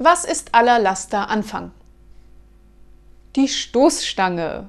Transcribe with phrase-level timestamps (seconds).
[0.00, 1.72] Was ist aller Laster Anfang?
[3.34, 4.68] Die Stoßstange.